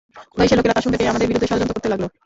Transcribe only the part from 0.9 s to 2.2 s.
পেয়ে আমাদের বিরুদ্ধে ষড়যন্ত্র করতে লাগল।